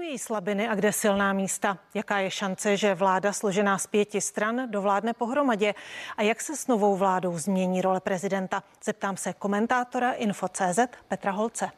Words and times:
její 0.00 0.18
slabiny 0.18 0.68
a 0.68 0.74
kde 0.74 0.92
silná 0.92 1.32
místa? 1.32 1.78
Jaká 1.94 2.18
je 2.18 2.30
šance, 2.30 2.76
že 2.76 2.94
vláda 2.94 3.32
složená 3.32 3.78
z 3.78 3.86
pěti 3.86 4.20
stran 4.20 4.70
dovládne 4.70 5.12
pohromadě? 5.12 5.74
A 6.16 6.22
jak 6.22 6.40
se 6.40 6.56
s 6.56 6.66
novou 6.66 6.96
vládou 6.96 7.38
změní 7.38 7.82
role 7.82 8.00
prezidenta? 8.00 8.62
Zeptám 8.84 9.16
se 9.16 9.32
komentátora 9.32 10.12
Info.cz 10.12 10.78
Petra 11.08 11.32
Holce. 11.32 11.70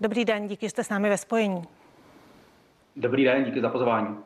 Dobrý 0.00 0.24
den, 0.24 0.48
díky, 0.48 0.66
že 0.66 0.70
jste 0.70 0.84
s 0.84 0.88
námi 0.88 1.08
ve 1.08 1.18
spojení. 1.18 1.64
Dobrý 2.96 3.24
den, 3.24 3.44
díky 3.44 3.60
za 3.60 3.68
pozvání. 3.68 4.18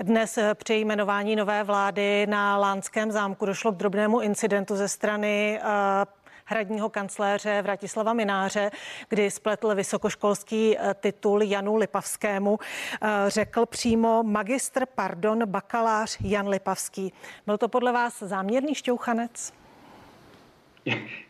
Dnes 0.00 0.38
při 0.54 0.74
jmenování 0.74 1.36
nové 1.36 1.64
vlády 1.64 2.26
na 2.26 2.56
Lánském 2.56 3.12
zámku 3.12 3.46
došlo 3.46 3.72
k 3.72 3.76
drobnému 3.76 4.20
incidentu 4.20 4.76
ze 4.76 4.88
strany 4.88 5.60
uh, 5.62 6.23
hradního 6.46 6.90
kancléře 6.90 7.62
Vratislava 7.62 8.12
Mináře, 8.12 8.70
kdy 9.08 9.30
spletl 9.30 9.74
vysokoškolský 9.74 10.78
eh, 10.78 10.94
titul 11.00 11.42
Janu 11.42 11.76
Lipavskému. 11.76 12.58
Eh, 13.02 13.08
řekl 13.26 13.66
přímo 13.66 14.22
magistr, 14.22 14.86
pardon, 14.94 15.42
bakalář 15.46 16.16
Jan 16.20 16.48
Lipavský. 16.48 17.12
Byl 17.46 17.58
to 17.58 17.68
podle 17.68 17.92
vás 17.92 18.18
záměrný 18.22 18.74
šťouchanec? 18.74 19.52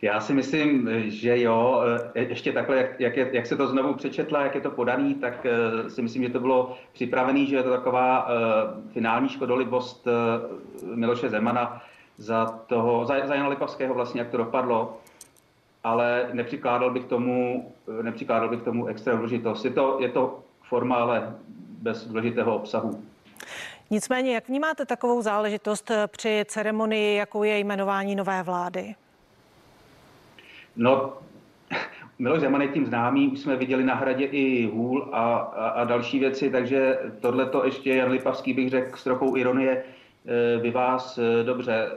Já 0.01 0.19
si 0.19 0.33
myslím, 0.33 0.89
že 1.05 1.41
jo. 1.41 1.83
E, 2.15 2.21
ještě 2.21 2.51
takhle, 2.51 2.77
jak, 2.77 2.99
jak, 2.99 3.17
je, 3.17 3.29
jak 3.31 3.45
se 3.45 3.57
to 3.57 3.67
znovu 3.67 3.93
přečetla, 3.93 4.43
jak 4.43 4.55
je 4.55 4.61
to 4.61 4.71
podaný, 4.71 5.15
tak 5.15 5.45
si 5.87 6.01
myslím, 6.01 6.23
že 6.23 6.29
to 6.29 6.39
bylo 6.39 6.77
připravený, 6.93 7.47
že 7.47 7.55
je 7.55 7.63
to 7.63 7.69
taková 7.69 8.27
uh, 8.27 8.91
finální 8.91 9.29
škodolibost 9.29 10.07
uh, 10.07 10.95
Miloše 10.95 11.29
Zemana 11.29 11.81
za 12.17 12.45
toho, 12.45 13.05
za, 13.05 13.27
za 13.27 13.35
Jana 13.35 13.47
Lipavského 13.47 13.93
vlastně, 13.93 14.21
jak 14.21 14.29
to 14.29 14.37
dopadlo. 14.37 14.97
Ale 15.85 16.29
nepřikládal 16.33 16.91
bych 16.91 17.05
tomu, 17.05 17.71
nepřikládal 18.01 18.49
bych 18.49 18.61
tomu 18.61 18.85
extra 18.85 19.15
důležitost. 19.15 19.65
Je 19.65 19.71
to, 19.71 19.97
je 20.01 20.09
to 20.09 20.39
forma, 20.61 20.95
ale 20.95 21.35
bez 21.81 22.07
důležitého 22.07 22.55
obsahu. 22.55 23.03
Nicméně, 23.89 24.33
jak 24.33 24.47
vnímáte 24.47 24.85
takovou 24.85 25.21
záležitost 25.21 25.91
při 26.07 26.43
ceremonii, 26.47 27.17
jakou 27.17 27.43
je 27.43 27.59
jmenování 27.59 28.15
nové 28.15 28.43
vlády? 28.43 28.95
No, 30.75 31.13
Miloš 32.19 32.39
Zeman 32.39 32.61
je 32.61 32.67
tím 32.67 32.85
známý, 32.85 33.27
už 33.27 33.39
jsme 33.39 33.55
viděli 33.55 33.83
na 33.83 33.95
hradě 33.95 34.25
i 34.25 34.65
hůl 34.65 35.09
a, 35.11 35.35
a, 35.35 35.67
a 35.67 35.83
další 35.83 36.19
věci, 36.19 36.49
takže 36.49 36.99
tohle 37.21 37.45
to 37.45 37.65
ještě 37.65 37.95
Jan 37.95 38.11
Lipavský 38.11 38.53
bych 38.53 38.69
řekl 38.69 38.97
s 38.97 39.03
trochou 39.03 39.35
ironie 39.35 39.83
eh, 40.25 40.59
by 40.59 40.71
vás 40.71 41.17
eh, 41.17 41.43
dobře. 41.43 41.87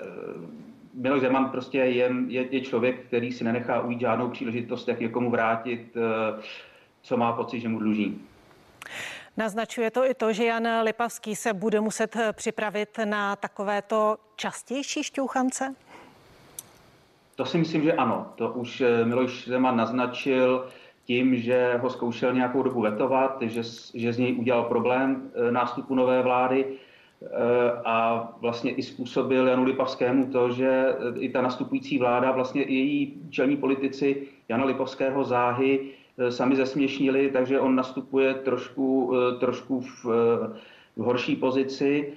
Eh, 0.99 1.03
Miloš 1.03 1.21
Zeman 1.21 1.51
prostě 1.51 1.79
je, 1.79 2.11
je, 2.27 2.47
je 2.51 2.61
člověk, 2.61 3.07
který 3.07 3.33
si 3.33 3.45
nenechá 3.45 3.81
ujít 3.81 4.01
žádnou 4.01 4.29
příležitost, 4.29 4.89
jak 4.89 5.01
někomu 5.01 5.31
vrátit, 5.31 5.97
co 7.03 7.17
má 7.17 7.33
pocit, 7.33 7.61
že 7.61 7.69
mu 7.69 7.79
dluží. 7.79 8.21
Naznačuje 9.37 9.91
to 9.91 10.05
i 10.05 10.15
to, 10.15 10.33
že 10.33 10.45
Jan 10.45 10.69
Lipavský 10.83 11.37
se 11.37 11.53
bude 11.53 11.81
muset 11.81 12.17
připravit 12.33 12.99
na 13.05 13.37
takovéto 13.37 14.17
častější 14.37 15.03
šťouchance? 15.03 15.75
To 17.39 17.47
si 17.47 17.59
myslím, 17.59 17.83
že 17.83 17.93
ano. 17.93 18.33
To 18.35 18.53
už 18.53 18.81
eh, 18.81 19.05
Miloš 19.05 19.49
Zeman 19.49 19.77
naznačil 19.77 20.69
tím, 21.05 21.37
že 21.37 21.77
ho 21.83 21.91
zkoušel 21.91 22.33
nějakou 22.33 22.63
dobu 22.63 22.81
vetovat, 22.81 23.43
že, 23.43 23.63
že 23.95 24.13
z 24.13 24.19
něj 24.19 24.37
udělal 24.39 24.63
problém 24.63 25.31
eh, 25.35 25.53
nástupu 25.53 25.95
nové 25.95 26.23
vlády 26.23 26.65
eh, 26.67 26.88
a 27.85 28.29
vlastně 28.41 28.71
i 28.71 28.83
způsobil 28.83 29.47
Janu 29.47 29.65
Lipavskému 29.65 30.27
to, 30.27 30.51
že 30.51 30.95
i 31.19 31.29
ta 31.29 31.43
nastupující 31.43 31.99
vláda, 31.99 32.33
vlastně 32.33 32.63
i 32.63 32.75
její 32.75 33.23
čelní 33.31 33.57
politici 33.57 34.23
Jana 34.49 34.65
Lipavského 34.65 35.25
záhy 35.25 35.81
sami 36.29 36.57
zesměšnili, 36.57 37.31
takže 37.31 37.61
on 37.61 37.75
nastupuje 37.75 38.35
trošku, 38.35 39.13
trošku 39.41 39.81
v, 39.81 40.05
v 40.97 41.03
horší 41.03 41.37
pozici. 41.37 42.13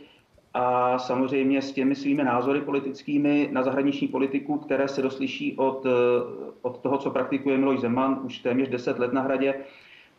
A 0.54 1.00
samozřejmě 1.00 1.62
s 1.62 1.72
těmi 1.72 1.96
svými 1.96 2.24
názory 2.24 2.62
politickými 2.62 3.50
na 3.52 3.64
zahraniční 3.64 4.08
politiku, 4.08 4.58
které 4.58 4.88
se 4.88 5.02
doslyší 5.02 5.58
od, 5.58 5.86
eh, 5.86 5.90
od 6.62 6.78
toho, 6.78 6.98
co 6.98 7.12
praktikuje 7.12 7.58
Miloš 7.58 7.80
Zeman 7.80 8.20
už 8.24 8.40
téměř 8.40 8.70
10 8.70 9.00
let 9.00 9.14
na 9.14 9.22
hradě, 9.22 9.56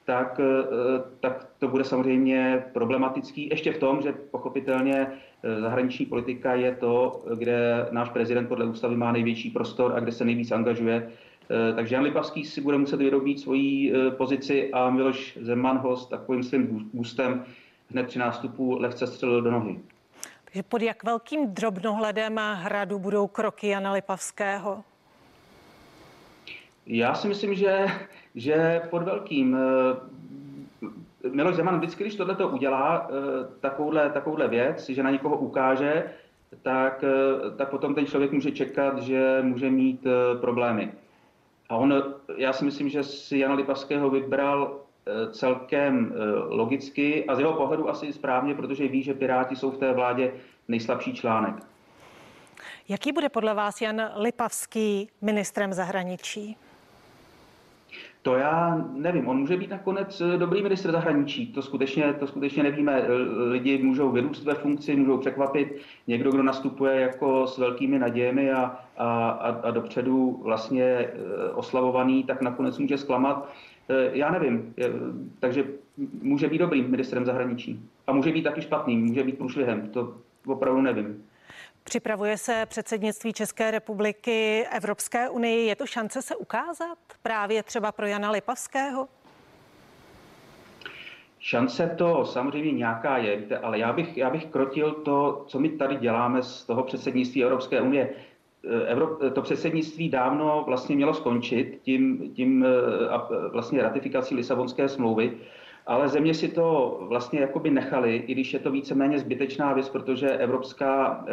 tak, 0.04 0.40
eh, 0.40 1.02
tak 1.20 1.46
to 1.58 1.68
bude 1.68 1.84
samozřejmě 1.84 2.64
problematický. 2.72 3.48
Ještě 3.48 3.72
v 3.72 3.78
tom, 3.78 4.02
že 4.02 4.12
pochopitelně 4.12 5.06
eh, 5.42 5.60
zahraniční 5.60 6.06
politika 6.06 6.54
je 6.54 6.74
to, 6.76 7.24
kde 7.38 7.86
náš 7.90 8.08
prezident 8.08 8.48
podle 8.48 8.64
ústavy 8.64 8.96
má 8.96 9.12
největší 9.12 9.50
prostor 9.50 9.92
a 9.96 10.00
kde 10.00 10.12
se 10.12 10.24
nejvíc 10.24 10.52
angažuje. 10.52 11.10
Takže 11.74 11.94
Jan 11.94 12.04
Lipavský 12.04 12.44
si 12.44 12.60
bude 12.60 12.78
muset 12.78 12.96
vyrobit 12.96 13.40
svoji 13.40 13.92
pozici 14.10 14.72
a 14.72 14.90
Miloš 14.90 15.38
Zeman 15.40 15.78
ho 15.78 15.96
s 15.96 16.06
takovým 16.06 16.42
svým 16.42 16.90
gustem 16.92 17.44
hned 17.90 18.06
při 18.06 18.18
nástupu 18.18 18.78
lehce 18.78 19.06
střelil 19.06 19.42
do 19.42 19.50
nohy 19.50 19.80
že 20.54 20.62
pod 20.62 20.82
jak 20.82 21.04
velkým 21.04 21.54
drobnohledem 21.54 22.40
hradu 22.54 22.98
budou 22.98 23.26
kroky 23.26 23.68
Jana 23.68 23.92
Lipavského? 23.92 24.84
Já 26.86 27.14
si 27.14 27.28
myslím, 27.28 27.54
že, 27.54 27.86
že 28.34 28.82
pod 28.90 29.02
velkým. 29.02 29.56
Eh, 29.56 31.28
Miloš 31.30 31.54
Zeman 31.54 31.78
vždycky, 31.78 32.04
když 32.04 32.16
tohle 32.16 32.46
udělá, 32.46 33.08
eh, 33.10 33.12
takovouhle, 33.60 34.10
takovouhle 34.10 34.48
věc, 34.48 34.88
že 34.88 35.02
na 35.02 35.10
někoho 35.10 35.36
ukáže, 35.36 36.04
tak, 36.62 37.04
eh, 37.04 37.50
tak 37.56 37.70
potom 37.70 37.94
ten 37.94 38.06
člověk 38.06 38.32
může 38.32 38.50
čekat, 38.50 38.98
že 38.98 39.38
může 39.42 39.70
mít 39.70 40.06
problémy. 40.40 40.92
A 41.68 41.76
on, 41.76 42.04
já 42.36 42.52
si 42.52 42.64
myslím, 42.64 42.88
že 42.88 43.02
si 43.02 43.38
Jana 43.38 43.54
Lipavského 43.54 44.10
vybral 44.10 44.78
celkem 45.30 46.14
logicky 46.48 47.24
a 47.24 47.34
z 47.34 47.38
jeho 47.38 47.52
pohledu 47.52 47.88
asi 47.88 48.12
správně, 48.12 48.54
protože 48.54 48.88
ví, 48.88 49.02
že 49.02 49.14
Piráti 49.14 49.56
jsou 49.56 49.70
v 49.70 49.78
té 49.78 49.92
vládě 49.92 50.32
nejslabší 50.68 51.14
článek. 51.14 51.54
Jaký 52.88 53.12
bude 53.12 53.28
podle 53.28 53.54
vás 53.54 53.80
Jan 53.80 54.10
Lipavský 54.16 55.08
ministrem 55.20 55.72
zahraničí? 55.72 56.56
To 58.22 58.36
já 58.36 58.84
nevím. 58.92 59.28
On 59.28 59.38
může 59.38 59.56
být 59.56 59.70
nakonec 59.70 60.20
eh, 60.20 60.38
dobrý 60.38 60.62
ministr 60.62 60.92
zahraničí. 60.92 61.52
To 61.52 61.62
skutečně, 61.62 62.12
to 62.12 62.26
skutečně 62.26 62.62
nevíme. 62.62 63.02
Eh, 63.02 63.12
lidi 63.44 63.82
můžou 63.82 64.10
vyrůst 64.10 64.44
ve 64.44 64.54
funkci, 64.54 64.96
můžou 64.96 65.18
překvapit. 65.18 65.76
Někdo, 66.06 66.30
kdo 66.30 66.42
nastupuje 66.42 67.00
jako 67.00 67.46
s 67.46 67.58
velkými 67.58 67.98
nadějemi 67.98 68.52
a, 68.52 68.78
a, 68.96 69.28
a, 69.62 69.70
dopředu 69.70 70.40
vlastně 70.42 70.84
eh, 70.84 71.10
oslavovaný, 71.54 72.24
tak 72.24 72.42
nakonec 72.42 72.78
může 72.78 72.98
zklamat. 72.98 73.48
Já 74.12 74.30
nevím. 74.30 74.74
Takže 75.40 75.64
může 76.22 76.48
být 76.48 76.58
dobrým 76.58 76.90
ministrem 76.90 77.24
zahraničí. 77.24 77.80
A 78.06 78.12
může 78.12 78.32
být 78.32 78.42
taky 78.42 78.62
špatným, 78.62 79.04
může 79.04 79.24
být 79.24 79.38
průšvihem. 79.38 79.88
To 79.88 80.14
opravdu 80.46 80.80
nevím. 80.80 81.22
Připravuje 81.84 82.38
se 82.38 82.66
předsednictví 82.68 83.32
České 83.32 83.70
republiky 83.70 84.66
Evropské 84.72 85.28
unii. 85.28 85.66
Je 85.66 85.76
to 85.76 85.86
šance 85.86 86.22
se 86.22 86.36
ukázat 86.36 86.98
právě 87.22 87.62
třeba 87.62 87.92
pro 87.92 88.06
Jana 88.06 88.30
Lipavského? 88.30 89.08
Šance 91.38 91.94
to 91.98 92.24
samozřejmě 92.24 92.72
nějaká 92.72 93.18
je, 93.18 93.36
víte, 93.36 93.58
ale 93.58 93.78
já 93.78 93.92
bych, 93.92 94.16
já 94.16 94.30
bych 94.30 94.46
krotil 94.46 94.92
to, 94.92 95.44
co 95.48 95.60
my 95.60 95.68
tady 95.68 95.96
děláme 95.96 96.42
z 96.42 96.64
toho 96.64 96.82
předsednictví 96.82 97.44
Evropské 97.44 97.80
unie. 97.80 98.10
Evrop, 98.86 99.20
to 99.34 99.42
předsednictví 99.42 100.08
dávno 100.08 100.64
vlastně 100.66 100.96
mělo 100.96 101.14
skončit 101.14 101.78
tím, 101.82 102.32
tím 102.34 102.66
eh, 102.66 103.48
vlastně 103.48 103.82
ratifikací 103.82 104.34
Lisabonské 104.34 104.88
smlouvy 104.88 105.38
ale 105.86 106.08
země 106.08 106.34
si 106.34 106.48
to 106.48 106.98
vlastně 107.08 107.40
jakoby 107.40 107.70
nechali, 107.70 108.16
i 108.16 108.34
když 108.34 108.52
je 108.52 108.58
to 108.58 108.70
víceméně 108.70 109.18
zbytečná 109.18 109.72
věc, 109.72 109.88
protože 109.88 110.30
Evropská 110.30 111.24
e, 111.26 111.32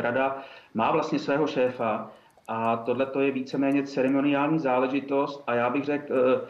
rada 0.00 0.42
má 0.74 0.90
vlastně 0.90 1.18
svého 1.18 1.46
šéfa 1.46 2.10
a 2.48 2.76
tohle 2.76 3.06
to 3.06 3.20
je 3.20 3.30
víceméně 3.30 3.82
ceremoniální 3.82 4.58
záležitost 4.58 5.44
a 5.46 5.54
já 5.54 5.70
bych 5.70 5.84
řekl, 5.84 6.14
e, 6.14 6.40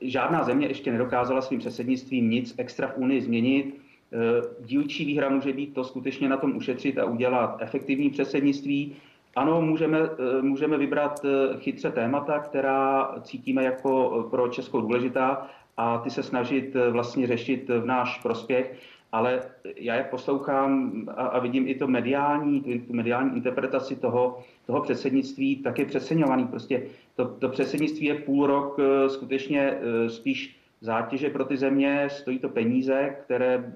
žádná 0.00 0.44
země 0.44 0.66
ještě 0.66 0.92
nedokázala 0.92 1.40
svým 1.40 1.60
předsednictvím 1.60 2.30
nic 2.30 2.54
extra 2.58 2.88
v 2.88 2.96
Unii 2.96 3.20
změnit. 3.20 3.74
E, 3.74 4.16
dílčí 4.64 5.04
výhra 5.04 5.28
může 5.28 5.52
být 5.52 5.74
to 5.74 5.84
skutečně 5.84 6.28
na 6.28 6.36
tom 6.36 6.56
ušetřit 6.56 6.98
a 6.98 7.04
udělat 7.04 7.56
efektivní 7.60 8.10
předsednictví. 8.10 8.96
Ano, 9.36 9.62
můžeme, 9.62 9.98
můžeme 10.40 10.78
vybrat 10.78 11.20
chytře 11.58 11.90
témata, 11.90 12.38
která 12.38 13.10
cítíme 13.22 13.64
jako 13.64 14.26
pro 14.30 14.48
Česko 14.48 14.80
důležitá, 14.80 15.46
a 15.76 15.98
ty 15.98 16.10
se 16.10 16.22
snažit 16.22 16.76
eh, 16.76 16.90
vlastně 16.90 17.26
řešit 17.26 17.68
v 17.68 17.86
náš 17.86 18.18
prospěch. 18.22 18.76
Ale 19.12 19.42
já 19.76 19.94
jak 19.94 20.10
poslouchám 20.10 20.92
a, 21.16 21.26
a 21.26 21.38
vidím 21.38 21.68
i 21.68 21.74
to 21.74 21.86
mediální, 21.86 22.60
tu, 22.60 22.92
mediální 22.92 23.36
interpretaci 23.36 23.96
toho, 23.96 24.38
toho 24.66 24.80
předsednictví, 24.80 25.56
tak 25.56 25.78
je 25.78 25.84
přeceňovaný. 25.84 26.46
Prostě 26.46 26.82
to, 27.16 27.28
to 27.28 27.48
předsednictví 27.48 28.06
je 28.06 28.14
půl 28.14 28.46
rok 28.46 28.78
eh, 28.78 29.08
skutečně 29.08 29.60
eh, 29.60 30.10
spíš 30.10 30.56
zátěže 30.80 31.30
pro 31.30 31.44
ty 31.44 31.56
země, 31.56 32.08
stojí 32.10 32.38
to 32.38 32.48
peníze, 32.48 33.16
které, 33.24 33.72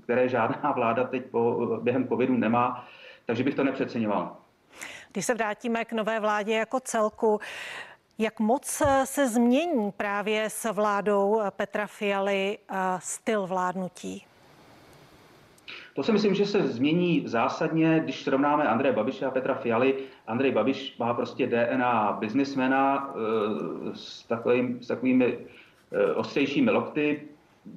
které 0.00 0.28
žádná 0.28 0.72
vláda 0.76 1.04
teď 1.04 1.24
po, 1.24 1.78
během 1.82 2.08
covidu 2.08 2.36
nemá, 2.36 2.88
takže 3.26 3.44
bych 3.44 3.54
to 3.54 3.64
nepřeceňoval. 3.64 4.36
Když 5.12 5.24
se 5.24 5.34
vrátíme 5.34 5.84
k 5.84 5.92
nové 5.92 6.20
vládě 6.20 6.54
jako 6.54 6.80
celku, 6.80 7.40
Jak 8.22 8.40
moc 8.40 8.82
se 9.04 9.28
změní 9.28 9.92
právě 9.96 10.50
s 10.50 10.72
vládou 10.72 11.40
Petra 11.56 11.86
Fialy 11.86 12.58
styl 12.98 13.46
vládnutí? 13.46 14.24
To 15.94 16.02
si 16.02 16.12
myslím, 16.12 16.34
že 16.34 16.46
se 16.46 16.62
změní 16.62 17.22
zásadně, 17.26 18.00
když 18.04 18.22
srovnáme 18.22 18.68
Andreje 18.68 18.92
Babiše 18.92 19.26
a 19.26 19.30
Petra 19.30 19.54
Fialy. 19.54 19.94
Andrej 20.26 20.52
Babiš 20.52 20.98
má 20.98 21.14
prostě 21.14 21.46
DNA 21.46 22.16
biznismena 22.20 23.14
eh, 23.14 23.90
s, 23.94 24.24
takovým, 24.26 24.82
s 24.82 24.86
takovými 24.86 25.38
eh, 25.92 26.12
ostřejšími 26.14 26.70
lokty, 26.70 27.22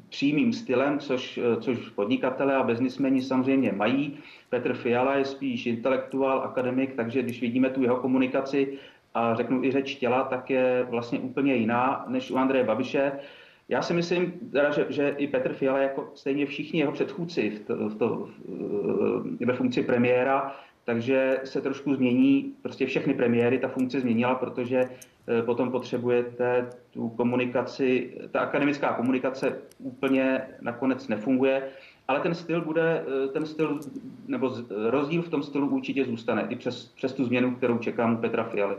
přímým 0.09 0.53
stylem, 0.53 1.00
což, 1.00 1.38
eh, 1.38 1.62
což 1.62 1.77
podnikatele 1.89 2.56
a 2.56 2.63
biznismeni 2.63 3.21
samozřejmě 3.21 3.71
mají. 3.71 4.18
Petr 4.50 4.74
Fiala 4.74 5.15
je 5.15 5.25
spíš 5.25 5.65
intelektuál, 5.65 6.39
akademik, 6.39 6.95
takže 6.95 7.21
když 7.24 7.42
vidíme 7.42 7.69
tu 7.69 7.83
jeho 7.83 7.97
komunikaci 7.97 8.77
a 9.16 9.36
řeknu 9.36 9.64
i 9.64 9.72
řeč 9.72 9.96
těla, 9.96 10.24
tak 10.24 10.50
je 10.50 10.88
vlastně 10.90 11.20
úplně 11.20 11.56
jiná 11.56 12.06
než 12.08 12.32
u 12.32 12.38
Andreje 12.38 12.64
Babiše. 12.64 13.12
Já 13.70 13.82
si 13.82 13.94
myslím, 13.94 14.32
teda, 14.52 14.72
že, 14.72 14.86
že 14.90 15.16
i 15.18 15.28
Petr 15.28 15.54
Fiala, 15.54 15.80
jako 15.80 16.12
stejně 16.14 16.46
všichni 16.46 16.80
jeho 16.80 16.92
předchůdci 16.92 17.50
v 17.50 17.60
to, 17.60 17.90
v 17.90 17.96
to, 17.96 18.30
ve 19.46 19.54
funkci 19.54 19.84
premiéra, 19.84 20.56
takže 20.84 21.40
se 21.44 21.62
trošku 21.62 21.94
změní, 21.94 22.54
prostě 22.62 22.86
všechny 22.86 23.14
premiéry 23.14 23.60
ta 23.60 23.68
funkce 23.68 24.00
změnila, 24.00 24.36
protože 24.36 24.80
eh, 25.28 25.42
potom 25.42 25.72
potřebujete 25.72 26.70
tu 26.92 27.10
komunikaci, 27.10 28.18
ta 28.32 28.40
akademická 28.40 28.94
komunikace 28.94 29.58
úplně 29.80 30.42
nakonec 30.62 31.08
nefunguje, 31.08 31.64
ale 32.08 32.20
ten 32.20 32.36
styl 32.36 32.62
bude, 32.62 33.06
eh, 33.08 33.28
ten 33.28 33.46
styl, 33.46 33.80
nebo 34.28 34.56
rozdíl 34.90 35.22
v 35.22 35.30
tom 35.30 35.44
stylu 35.44 35.70
určitě 35.70 36.06
zůstane 36.06 36.48
i 36.50 36.56
přes, 36.56 36.86
přes 36.86 37.14
tu 37.14 37.26
změnu, 37.26 37.56
kterou 37.56 37.78
čekám 37.78 38.14
u 38.14 38.18
Petra 38.18 38.44
Fialy. 38.44 38.76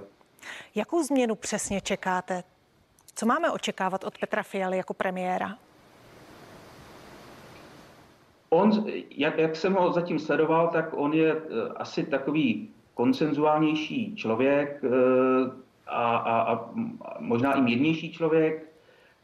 Jakou 0.75 1.03
změnu 1.03 1.35
přesně 1.35 1.81
čekáte? 1.81 2.44
Co 3.15 3.27
máme 3.27 3.50
očekávat 3.50 4.05
od 4.05 4.19
Petra 4.19 4.43
Fialy 4.43 4.77
jako 4.77 4.94
premiéra? 4.94 5.59
On, 8.49 8.87
jak, 9.11 9.38
jak 9.38 9.56
jsem 9.56 9.75
ho 9.75 9.93
zatím 9.93 10.19
sledoval, 10.19 10.69
tak 10.69 10.88
on 10.93 11.12
je 11.12 11.35
uh, 11.35 11.41
asi 11.77 12.05
takový 12.05 12.71
konsenzuálnější 12.94 14.17
člověk 14.17 14.81
uh, 14.83 14.91
a, 15.87 16.17
a, 16.17 16.53
a 16.53 16.71
možná 17.19 17.53
i 17.53 17.61
mírnější 17.61 18.12
člověk 18.12 18.67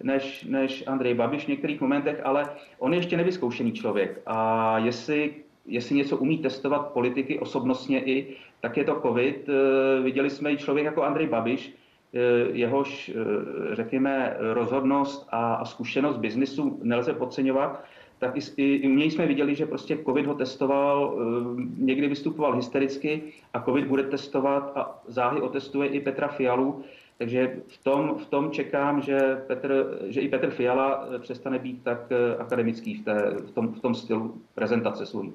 než, 0.02 0.44
než 0.44 0.84
Andrej 0.86 1.14
Babiš 1.14 1.44
v 1.44 1.48
některých 1.48 1.80
momentech, 1.80 2.20
ale 2.24 2.56
on 2.78 2.92
je 2.92 2.98
ještě 2.98 3.16
nevyzkoušený 3.16 3.72
člověk. 3.72 4.22
A 4.26 4.78
jestli, 4.78 5.34
jestli 5.66 5.96
něco 5.96 6.16
umí 6.16 6.38
testovat 6.38 6.92
politiky 6.92 7.38
osobnostně 7.38 8.04
i, 8.04 8.36
tak 8.60 8.76
je 8.76 8.84
to 8.84 9.00
covid. 9.00 9.48
Uh, 9.48 10.04
viděli 10.04 10.30
jsme 10.30 10.52
i 10.52 10.56
člověk 10.56 10.84
jako 10.84 11.02
Andrej 11.02 11.26
Babiš, 11.26 11.74
Eh, 12.14 12.50
jehož, 12.52 13.08
eh, 13.08 13.74
řekněme, 13.74 14.36
rozhodnost 14.38 15.28
a, 15.30 15.64
zkušenost 15.64 16.16
biznisu 16.16 16.80
nelze 16.82 17.12
podceňovat, 17.12 17.84
tak 18.18 18.36
i, 18.36 18.62
i 18.62 18.88
u 18.88 18.94
něj 18.94 19.10
jsme 19.10 19.26
viděli, 19.26 19.54
že 19.54 19.66
prostě 19.66 19.98
COVID 20.04 20.26
ho 20.26 20.34
testoval, 20.34 21.18
eh, 21.18 21.62
někdy 21.78 22.08
vystupoval 22.08 22.56
hystericky 22.56 23.22
a 23.54 23.60
COVID 23.60 23.86
bude 23.86 24.02
testovat 24.02 24.72
a 24.76 25.02
záhy 25.06 25.40
otestuje 25.40 25.88
i 25.88 26.00
Petra 26.00 26.28
Fialu, 26.28 26.84
takže 27.18 27.56
v 27.66 27.84
tom, 27.84 28.14
v 28.18 28.26
tom 28.26 28.50
čekám, 28.50 29.00
že, 29.00 29.42
Petr, 29.46 29.98
že 30.06 30.20
i 30.20 30.28
Petr 30.28 30.50
Fiala 30.50 31.08
přestane 31.18 31.58
být 31.58 31.82
tak 31.82 32.12
akademický 32.38 32.94
v, 32.94 33.04
té, 33.04 33.36
v, 33.46 33.50
tom, 33.50 33.72
v 33.72 33.80
tom 33.80 33.94
stylu 33.94 34.34
prezentace 34.54 35.06
svůj. 35.06 35.32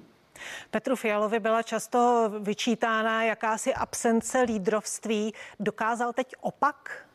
Petru 0.72 0.95
Fialovi 0.95 1.39
byla 1.39 1.63
často 1.63 2.31
vyčítána 2.39 3.24
jakási 3.24 3.74
absence 3.74 4.42
lídrovství. 4.42 5.34
Dokázal 5.60 6.13
teď 6.13 6.34
opak? 6.42 7.07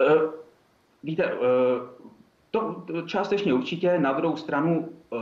Uh, 0.00 0.30
víte, 1.02 1.34
uh, 1.34 1.40
to 2.50 2.84
částečně 3.06 3.54
určitě. 3.54 3.98
Na 3.98 4.12
druhou 4.12 4.36
stranu 4.36 4.88
uh, 5.10 5.20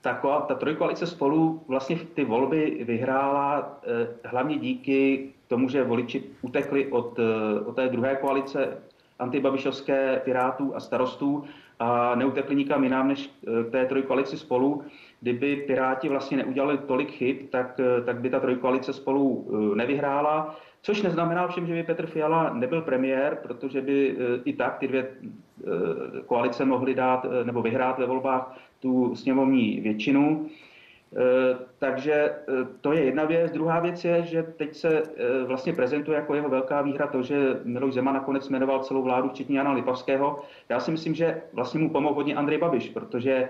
ta, 0.00 0.14
ta 0.48 0.54
trojkoalice 0.54 1.06
spolu 1.06 1.64
vlastně 1.68 1.98
ty 2.14 2.24
volby 2.24 2.84
vyhrála 2.84 3.78
hlavně 4.24 4.58
díky 4.58 5.28
tomu, 5.48 5.68
že 5.68 5.84
voliči 5.84 6.24
utekli 6.42 6.86
od, 6.86 7.18
od 7.66 7.76
té 7.76 7.88
druhé 7.88 8.16
koalice 8.16 8.78
antibabišovské 9.18 10.20
pirátů 10.24 10.74
a 10.74 10.80
starostů 10.80 11.44
a 11.78 12.14
neutekli 12.14 12.56
nikam 12.56 12.84
jinam 12.84 13.08
než 13.08 13.30
eh, 13.30 13.64
k 13.64 13.70
té 13.70 13.86
trojkoalici 13.86 14.38
spolu. 14.38 14.82
Kdyby 15.20 15.56
Piráti 15.56 16.08
vlastně 16.08 16.36
neudělali 16.36 16.78
tolik 16.78 17.10
chyb, 17.10 17.36
tak, 17.50 17.80
eh, 17.80 18.02
tak 18.02 18.20
by 18.20 18.30
ta 18.30 18.40
trojkoalice 18.40 18.92
spolu 18.92 19.48
eh, 19.48 19.76
nevyhrála. 19.76 20.56
Což 20.82 21.02
neznamená 21.02 21.48
všem, 21.48 21.66
že 21.66 21.74
by 21.74 21.82
Petr 21.82 22.06
Fiala 22.06 22.52
nebyl 22.54 22.82
premiér, 22.82 23.38
protože 23.42 23.80
by 23.80 24.16
i 24.44 24.52
tak 24.52 24.78
ty 24.78 24.88
dvě 24.88 25.08
koalice 26.26 26.64
mohly 26.64 26.94
dát 26.94 27.26
nebo 27.44 27.62
vyhrát 27.62 27.98
ve 27.98 28.06
volbách 28.06 28.58
tu 28.80 29.14
sněmovní 29.14 29.80
většinu. 29.80 30.46
Eh, 31.14 31.56
takže 31.78 32.12
eh, 32.12 32.34
to 32.80 32.92
je 32.92 33.04
jedna 33.04 33.24
věc. 33.24 33.52
Druhá 33.52 33.80
věc 33.80 34.04
je, 34.04 34.22
že 34.22 34.42
teď 34.42 34.74
se 34.74 35.02
eh, 35.02 35.44
vlastně 35.44 35.72
prezentuje 35.72 36.16
jako 36.16 36.34
jeho 36.34 36.48
velká 36.48 36.82
výhra 36.82 37.06
to, 37.06 37.22
že 37.22 37.60
Miloš 37.64 37.94
Zeman 37.94 38.14
nakonec 38.14 38.48
jmenoval 38.48 38.84
celou 38.84 39.02
vládu, 39.02 39.28
včetně 39.28 39.58
Jana 39.58 39.72
Lipavského. 39.72 40.42
Já 40.68 40.80
si 40.80 40.90
myslím, 40.90 41.14
že 41.14 41.42
vlastně 41.52 41.80
mu 41.80 41.90
pomohl 41.90 42.14
hodně 42.14 42.34
Andrej 42.34 42.58
Babiš, 42.58 42.88
protože 42.88 43.48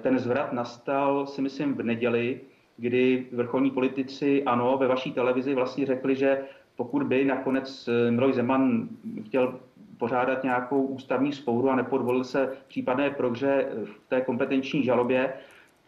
ten 0.00 0.18
zvrat 0.18 0.52
nastal, 0.52 1.26
si 1.26 1.42
myslím, 1.42 1.74
v 1.74 1.82
neděli, 1.82 2.40
kdy 2.76 3.26
vrcholní 3.32 3.70
politici, 3.70 4.42
ano, 4.44 4.76
ve 4.78 4.86
vaší 4.86 5.12
televizi 5.12 5.54
vlastně 5.54 5.86
řekli, 5.86 6.16
že 6.16 6.42
pokud 6.76 7.02
by 7.02 7.24
nakonec 7.24 7.88
Miloš 8.10 8.34
Zeman 8.34 8.88
chtěl 9.26 9.58
pořádat 9.98 10.42
nějakou 10.42 10.82
ústavní 10.82 11.32
spouru 11.32 11.70
a 11.70 11.76
nepodvolil 11.76 12.24
se 12.24 12.52
případné 12.68 13.10
prohře 13.10 13.66
v 13.84 14.08
té 14.08 14.20
kompetenční 14.20 14.82
žalobě, 14.82 15.32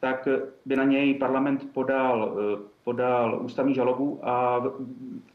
tak 0.01 0.29
by 0.67 0.77
na 0.77 0.85
něj 0.85 1.15
parlament 1.15 1.69
podal, 1.73 2.37
eh, 2.39 2.59
podal 2.85 3.41
ústavní 3.43 3.75
žalobu 3.75 4.21
a 4.23 4.63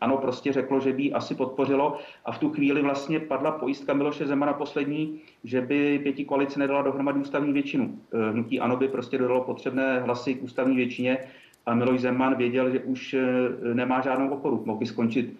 ano, 0.01 0.17
prostě 0.17 0.53
řeklo, 0.53 0.79
že 0.79 0.93
by 0.93 1.13
asi 1.13 1.35
podpořilo 1.35 1.97
a 2.25 2.31
v 2.31 2.39
tu 2.39 2.49
chvíli 2.49 2.81
vlastně 2.81 3.19
padla 3.19 3.51
pojistka 3.51 3.93
Miloše 3.93 4.27
Zemana 4.27 4.53
poslední, 4.53 5.21
že 5.43 5.61
by 5.61 5.99
pěti 5.99 6.25
koalice 6.25 6.59
nedala 6.59 6.81
dohromady 6.81 7.19
ústavní 7.19 7.53
většinu. 7.53 7.99
Eh, 8.13 8.31
hnutí 8.31 8.59
ano 8.59 8.77
by 8.77 8.87
prostě 8.87 9.17
dodalo 9.17 9.41
potřebné 9.41 9.99
hlasy 9.99 10.35
k 10.35 10.43
ústavní 10.43 10.75
většině 10.75 11.17
a 11.65 11.75
Miloš 11.75 12.01
Zeman 12.01 12.35
věděl, 12.35 12.69
že 12.69 12.79
už 12.79 13.13
eh, 13.13 13.73
nemá 13.73 14.01
žádnou 14.01 14.29
oporu. 14.29 14.63
Mohl 14.65 14.79
by 14.79 14.85
skončit 14.85 15.37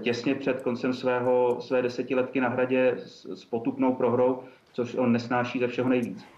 těsně 0.00 0.34
před 0.34 0.62
koncem 0.62 0.92
svého, 0.92 1.56
své 1.60 1.82
desetiletky 1.82 2.40
na 2.40 2.48
hradě 2.48 2.94
s, 2.96 3.26
s 3.34 3.44
potupnou 3.44 3.94
prohrou, 3.94 4.42
což 4.72 4.94
on 4.94 5.12
nesnáší 5.12 5.58
ze 5.58 5.68
všeho 5.68 5.88
nejvíc. 5.88 6.37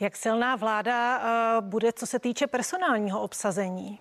Jak 0.00 0.16
silná 0.16 0.56
vláda 0.56 1.18
eh, 1.18 1.60
bude, 1.60 1.92
co 1.92 2.06
se 2.06 2.18
týče 2.18 2.46
personálního 2.46 3.22
obsazení? 3.22 3.98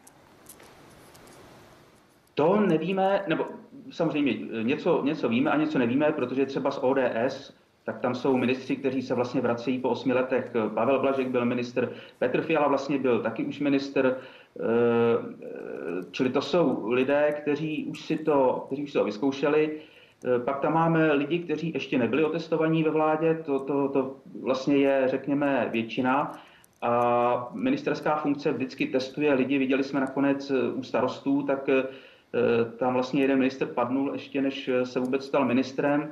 To 2.36 2.60
nevíme, 2.60 3.24
nebo 3.28 3.46
samozřejmě 3.92 4.34
něco, 4.64 5.04
něco 5.04 5.30
víme 5.30 5.52
a 5.52 5.58
něco 5.58 5.80
nevíme, 5.80 6.12
protože 6.12 6.46
třeba 6.46 6.72
z 6.72 6.80
ODS, 6.82 7.54
tak 7.84 8.00
tam 8.00 8.16
jsou 8.16 8.38
ministři, 8.38 8.76
kteří 8.76 9.02
se 9.02 9.16
vlastně 9.16 9.42
vracejí 9.42 9.80
po 9.80 9.90
osmi 9.90 10.14
letech. 10.14 10.52
Pavel 10.74 11.00
Blažek 11.00 11.28
byl 11.28 11.46
minister, 11.46 11.92
Petr 12.20 12.42
Fiala 12.42 12.68
vlastně 12.68 12.98
byl 12.98 13.22
taky 13.22 13.46
už 13.46 13.60
minister, 13.60 14.18
eh, 14.60 14.64
čili 16.12 16.30
to 16.30 16.42
jsou 16.42 16.88
lidé, 16.88 17.36
kteří 17.42 17.86
už 17.86 18.02
si 18.02 18.18
to, 18.18 18.64
kteří 18.68 18.84
už 18.84 18.92
si 18.92 18.98
to 18.98 19.06
vyzkoušeli. 19.06 19.82
Eh, 20.26 20.40
pak 20.40 20.60
tam 20.60 20.74
máme 20.74 21.14
lidi, 21.14 21.40
kteří 21.40 21.72
ještě 21.74 21.98
nebyli 21.98 22.24
otestovaní 22.24 22.84
ve 22.84 22.90
vládě, 22.90 23.44
to, 23.46 23.60
to, 23.60 23.90
to 23.90 24.16
vlastně 24.42 24.78
je, 24.78 25.04
řekněme, 25.06 25.70
většina. 25.72 26.32
A 26.82 27.50
ministerská 27.54 28.16
funkce 28.16 28.52
vždycky 28.52 28.86
testuje 28.86 29.34
lidi, 29.34 29.58
viděli 29.58 29.84
jsme 29.84 30.00
nakonec 30.00 30.52
eh, 30.52 30.72
u 30.72 30.84
starostů, 30.84 31.44
tak 31.44 31.70
eh, 31.70 31.84
tam 32.78 32.94
vlastně 32.94 33.22
jeden 33.22 33.40
minister 33.40 33.68
padnul 33.68 34.14
ještě, 34.14 34.42
než 34.42 34.70
se 34.84 35.00
vůbec 35.00 35.26
stal 35.26 35.46
ministrem. 35.46 36.12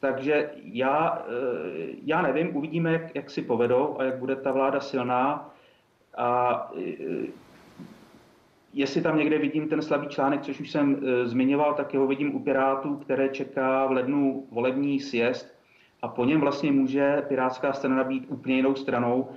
Takže 0.00 0.50
já, 0.62 1.26
já 2.04 2.22
nevím, 2.22 2.56
uvidíme, 2.56 2.92
jak, 2.92 3.14
jak 3.14 3.30
si 3.30 3.42
povedou 3.42 3.96
a 3.98 4.04
jak 4.04 4.18
bude 4.18 4.36
ta 4.36 4.52
vláda 4.52 4.80
silná. 4.80 5.54
A 6.16 6.70
Jestli 8.72 9.02
tam 9.02 9.18
někde 9.18 9.38
vidím 9.38 9.68
ten 9.68 9.82
slabý 9.82 10.08
článek, 10.08 10.40
což 10.40 10.60
už 10.60 10.70
jsem 10.70 10.96
e, 10.96 11.26
zmiňoval, 11.28 11.74
tak 11.74 11.94
jeho 11.94 12.06
vidím 12.06 12.34
u 12.34 12.38
Pirátů, 12.38 12.96
které 12.96 13.28
čeká 13.28 13.86
v 13.86 13.92
lednu 13.92 14.46
volební 14.50 15.00
sjezd 15.00 15.54
a 16.02 16.08
po 16.08 16.24
něm 16.24 16.40
vlastně 16.40 16.72
může 16.72 17.22
Pirátská 17.28 17.72
strana 17.72 18.04
být 18.04 18.26
úplně 18.28 18.56
jinou 18.56 18.74
stranou 18.74 19.28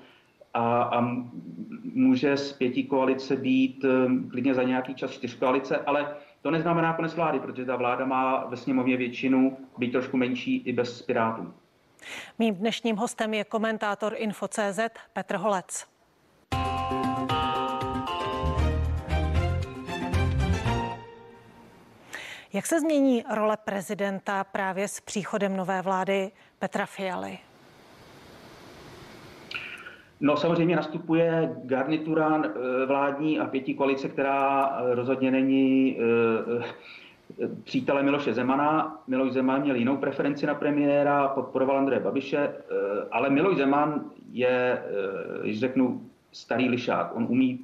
a, 0.54 0.84
a 0.84 1.16
může 1.94 2.38
z 2.38 2.54
pěti 2.54 2.84
koalice 2.84 3.36
být 3.36 3.86
e, 3.86 3.90
klidně 4.30 4.54
za 4.54 4.64
nějaký 4.64 4.96
čas 4.96 5.12
čtyř 5.12 5.36
koalice, 5.36 5.78
ale 5.78 6.16
to 6.42 6.52
neznamená 6.52 6.94
konec 6.94 7.16
vlády, 7.16 7.40
protože 7.40 7.66
ta 7.66 7.76
vláda 7.76 8.06
má 8.06 8.46
ve 8.46 8.58
sněmovně 8.58 8.98
většinu, 8.98 9.58
být 9.78 9.92
trošku 9.92 10.18
menší 10.18 10.58
i 10.58 10.74
bez 10.74 11.02
Pirátů. 11.02 11.54
Mým 12.40 12.56
dnešním 12.56 12.96
hostem 12.96 13.34
je 13.34 13.44
komentátor 13.44 14.14
Info.cz 14.18 14.80
Petr 15.14 15.36
Holec. 15.36 15.91
Jak 22.54 22.66
se 22.66 22.80
změní 22.80 23.24
role 23.36 23.58
prezidenta 23.66 24.44
právě 24.44 24.88
s 24.88 25.00
příchodem 25.00 25.58
nové 25.58 25.82
vlády 25.82 26.32
Petra 26.60 26.86
Fialy? 26.86 27.38
No 30.20 30.38
samozřejmě 30.38 30.76
nastupuje 30.76 31.56
garnitura 31.64 32.44
eh, 32.46 32.86
vládní 32.86 33.40
a 33.40 33.46
pětí 33.46 33.74
koalice, 33.74 34.10
která 34.10 34.70
eh, 34.70 34.96
rozhodně 34.96 35.32
není 35.32 35.98
eh, 37.40 37.54
přítelem 37.64 38.06
Miloše 38.06 38.34
Zemana. 38.34 39.02
Miloš 39.08 39.32
Zeman 39.32 39.62
měl 39.62 39.76
jinou 39.76 39.98
preferenci 39.98 40.46
na 40.46 40.56
premiéra, 40.56 41.28
podporoval 41.28 41.78
Andreje 41.78 42.00
Babiše, 42.00 42.54
ale 43.12 43.30
Miloš 43.30 43.58
Zeman 43.58 44.06
je, 44.32 44.84
když 45.42 45.60
řeknu, 45.60 46.02
starý 46.32 46.70
lišák. 46.70 47.16
On 47.16 47.28
umí 47.30 47.60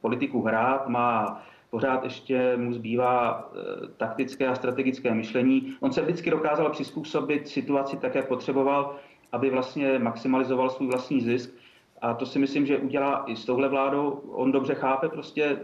politiku 0.00 0.42
hrát, 0.42 0.88
má 0.88 1.42
pořád 1.70 2.04
ještě 2.04 2.56
mu 2.56 2.72
zbývá 2.72 3.50
taktické 3.96 4.46
a 4.46 4.54
strategické 4.54 5.14
myšlení. 5.14 5.74
On 5.80 5.92
se 5.92 6.02
vždycky 6.02 6.30
dokázal 6.30 6.70
přizpůsobit 6.70 7.48
situaci 7.48 7.96
tak, 7.96 8.14
jak 8.14 8.28
potřeboval, 8.28 8.96
aby 9.32 9.50
vlastně 9.50 9.98
maximalizoval 9.98 10.70
svůj 10.70 10.88
vlastní 10.88 11.20
zisk. 11.20 11.54
A 12.02 12.14
to 12.14 12.26
si 12.26 12.38
myslím, 12.38 12.66
že 12.66 12.78
udělá 12.78 13.24
i 13.26 13.36
s 13.36 13.44
touhle 13.44 13.68
vládou. 13.68 14.10
On 14.32 14.52
dobře 14.52 14.74
chápe 14.74 15.08
prostě, 15.08 15.44
eh, 15.44 15.58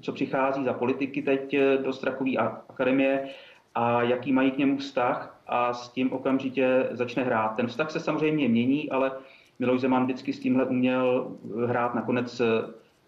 co 0.00 0.12
přichází 0.12 0.64
za 0.64 0.72
politiky 0.72 1.22
teď 1.22 1.54
eh, 1.54 1.76
do 1.76 1.92
Strakové 1.92 2.36
akademie 2.68 3.28
a 3.74 4.02
jaký 4.02 4.32
mají 4.32 4.50
k 4.50 4.58
němu 4.58 4.76
vztah 4.76 5.40
a 5.46 5.72
s 5.72 5.88
tím 5.88 6.12
okamžitě 6.12 6.88
začne 6.90 7.22
hrát. 7.22 7.56
Ten 7.56 7.66
vztah 7.66 7.90
se 7.90 8.00
samozřejmě 8.00 8.48
mění, 8.48 8.90
ale 8.90 9.12
Miloš 9.58 9.80
Zeman 9.80 10.04
vždycky 10.04 10.32
s 10.32 10.40
tímhle 10.40 10.64
uměl 10.64 11.36
hrát 11.66 11.94
nakonec 11.94 12.42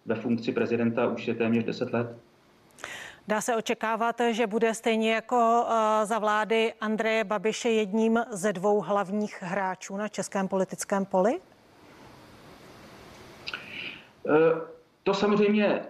ve 0.05 0.15
funkci 0.15 0.51
prezidenta 0.51 1.07
už 1.07 1.27
je 1.27 1.33
téměř 1.33 1.63
10 1.63 1.93
let. 1.93 2.17
Dá 3.27 3.41
se 3.41 3.55
očekávat, 3.55 4.21
že 4.31 4.47
bude 4.47 4.73
stejně 4.73 5.13
jako 5.13 5.65
za 6.03 6.19
vlády 6.19 6.73
Andreje 6.81 7.23
Babiše 7.23 7.69
jedním 7.69 8.19
ze 8.31 8.53
dvou 8.53 8.81
hlavních 8.81 9.37
hráčů 9.41 9.97
na 9.97 10.07
českém 10.07 10.47
politickém 10.47 11.05
poli? 11.05 11.39
Eh, 14.27 14.31
to 15.03 15.13
samozřejmě 15.13 15.81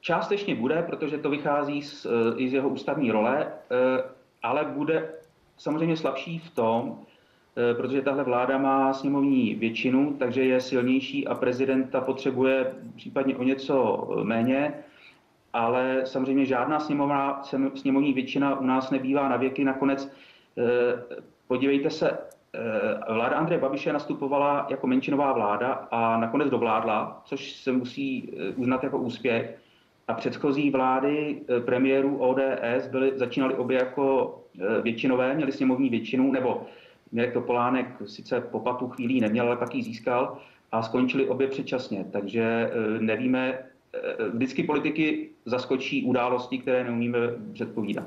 částečně 0.00 0.54
bude, 0.54 0.82
protože 0.82 1.18
to 1.18 1.30
vychází 1.30 1.82
z, 1.82 2.06
eh, 2.06 2.08
i 2.36 2.48
z 2.48 2.52
jeho 2.52 2.68
ústavní 2.68 3.10
role, 3.12 3.46
eh, 3.46 4.02
ale 4.42 4.64
bude 4.64 5.10
samozřejmě 5.58 5.96
slabší 5.96 6.38
v 6.38 6.50
tom, 6.50 6.98
protože 7.76 8.02
tahle 8.02 8.24
vláda 8.24 8.58
má 8.58 8.92
sněmovní 8.92 9.54
většinu, 9.54 10.16
takže 10.18 10.44
je 10.44 10.60
silnější 10.60 11.26
a 11.26 11.34
prezidenta 11.34 12.00
potřebuje 12.00 12.74
případně 12.96 13.36
o 13.36 13.42
něco 13.42 14.08
méně, 14.22 14.84
ale 15.56 16.00
samozřejmě 16.04 16.44
žádná 16.44 16.80
sněmovná, 16.80 17.42
sněmovní 17.74 18.12
většina 18.12 18.60
u 18.60 18.64
nás 18.64 18.90
nebývá 18.90 19.28
na 19.28 19.36
věky. 19.36 19.64
Nakonec 19.64 20.12
podívejte 21.48 21.90
se, 21.90 22.18
Eh, 22.56 23.12
vláda 23.12 23.36
Andreje 23.36 23.60
Babiše 23.60 23.92
nastupovala 23.92 24.66
jako 24.70 24.86
menšinová 24.86 25.32
vláda 25.32 25.72
a 25.72 26.20
nakonec 26.20 26.50
dovládla, 26.50 27.22
což 27.24 27.52
se 27.52 27.72
musí 27.72 28.32
eh, 28.32 28.52
uznat 28.56 28.84
jako 28.84 28.98
úspěch. 28.98 29.58
A 30.08 30.14
předchozí 30.14 30.70
vlády 30.70 31.42
eh, 31.48 31.60
premiérů 31.60 32.18
ODS 32.18 32.86
byly, 32.90 33.12
začínaly 33.18 33.54
obě 33.54 33.78
jako 33.78 34.34
většinové, 34.82 35.34
měly 35.34 35.52
sněmovní 35.52 35.90
většinu, 35.90 36.32
nebo 36.32 36.66
Mirek 37.12 37.32
Topolánek 37.32 37.86
sice 38.06 38.40
po 38.40 38.60
patu 38.60 38.88
chvílí 38.88 39.20
neměl, 39.20 39.46
ale 39.46 39.56
pak 39.56 39.74
ji 39.74 39.82
získal 39.82 40.38
a 40.72 40.82
skončili 40.82 41.28
obě 41.28 41.48
předčasně. 41.48 42.04
Takže 42.12 42.70
nevíme, 43.00 43.58
vždycky 44.32 44.62
politiky 44.62 45.28
zaskočí 45.44 46.04
události, 46.04 46.58
které 46.58 46.84
neumíme 46.84 47.18
předpovídat. 47.52 48.06